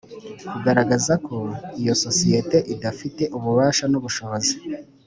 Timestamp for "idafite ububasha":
2.73-3.85